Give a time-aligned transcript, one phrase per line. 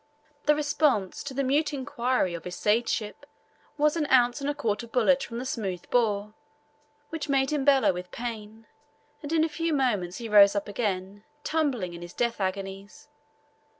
[0.47, 3.27] The response to the mute inquiry of his sageship
[3.77, 6.33] was an ounce and a quarter bullet from the smooth bore,
[7.09, 8.65] which made him bellow with pain,
[9.21, 13.09] and in a few moments he rose up again, tumbling in his death agonies.